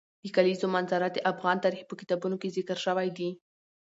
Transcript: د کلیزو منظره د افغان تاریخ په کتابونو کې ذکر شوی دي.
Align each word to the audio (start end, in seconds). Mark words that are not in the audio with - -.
د 0.23 0.25
کلیزو 0.35 0.67
منظره 0.75 1.07
د 1.11 1.17
افغان 1.31 1.57
تاریخ 1.63 1.81
په 1.87 1.95
کتابونو 2.01 2.35
کې 2.41 2.53
ذکر 2.57 2.77
شوی 2.85 3.09
دي. 3.17 3.29